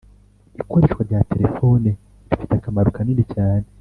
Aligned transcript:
ikoreshwa 0.61 1.01
rya 1.07 1.19
telefone 1.31 1.89
rifite 2.29 2.53
akamaro 2.55 2.89
kanini 2.95 3.23
cyane. 3.33 3.65